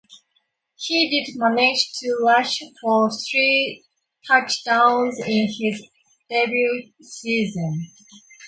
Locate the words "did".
1.27-1.37